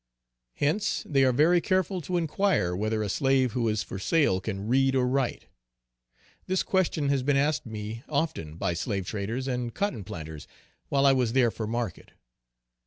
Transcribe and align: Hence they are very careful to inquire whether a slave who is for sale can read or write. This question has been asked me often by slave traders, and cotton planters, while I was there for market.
Hence 0.55 1.05
they 1.07 1.23
are 1.23 1.31
very 1.31 1.61
careful 1.61 2.01
to 2.01 2.17
inquire 2.17 2.75
whether 2.75 3.03
a 3.03 3.07
slave 3.07 3.51
who 3.51 3.67
is 3.67 3.83
for 3.83 3.99
sale 3.99 4.41
can 4.41 4.67
read 4.67 4.95
or 4.95 5.07
write. 5.07 5.45
This 6.47 6.63
question 6.63 7.09
has 7.09 7.21
been 7.21 7.37
asked 7.37 7.67
me 7.67 8.01
often 8.09 8.55
by 8.55 8.73
slave 8.73 9.05
traders, 9.05 9.47
and 9.47 9.75
cotton 9.75 10.03
planters, 10.03 10.47
while 10.89 11.05
I 11.05 11.13
was 11.13 11.33
there 11.33 11.51
for 11.51 11.67
market. 11.67 12.13